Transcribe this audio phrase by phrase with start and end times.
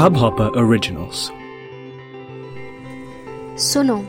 [0.00, 1.30] Hubhopper Originals.
[3.58, 4.04] सुनो,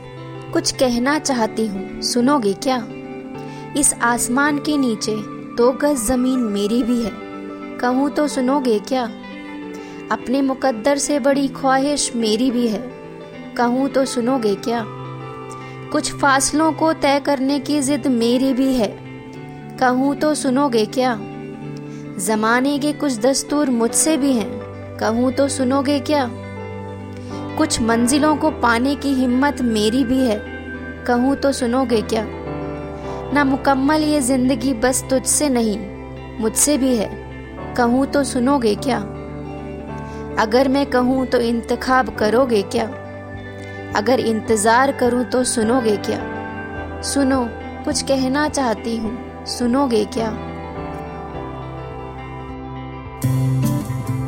[0.52, 2.88] कुछ कहना चाहती हूँ, सुनोगे क्या?
[3.76, 5.16] इस आसमान के नीचे
[5.56, 7.10] दो गज ज़मीन मेरी भी है।
[7.78, 9.04] कहूँ तो सुनोगे क्या?
[10.12, 12.90] अपने मुकद्दर से बड़ी ख्वाहिश मेरी भी है।
[13.56, 14.84] कहूँ तो सुनोगे क्या?
[15.92, 18.98] कुछ फासलों को तय करने की जिद मेरी भी है।
[19.80, 21.18] कहूँ तो सुनोगे क्या?
[22.18, 24.67] जमाने के कुछ दस्तूर मुझसे भी हैं।
[25.00, 26.28] कहूँ तो सुनोगे क्या?
[27.58, 30.38] कुछ मंजिलों को पाने की हिम्मत मेरी भी है।
[31.04, 32.24] कहूँ तो सुनोगे क्या?
[33.34, 35.78] ना मुकम्मल ये ज़िंदगी बस तुझसे नहीं,
[36.40, 37.08] मुझसे भी है।
[37.74, 38.98] कहूँ तो सुनोगे क्या?
[40.38, 42.84] अगर मैं कहूँ तो इंतखाब करोगे क्या?
[43.96, 46.20] अगर इंतज़ार करूँ तो सुनोगे क्या?
[47.02, 47.44] सुनो,
[47.84, 50.30] कुछ कहना चाहती हूँ, सुनोगे क्या?